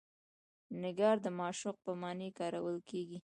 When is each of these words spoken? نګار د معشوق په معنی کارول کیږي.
نګار 0.81 1.15
د 1.25 1.27
معشوق 1.39 1.77
په 1.85 1.91
معنی 2.01 2.29
کارول 2.39 2.77
کیږي. 2.89 3.19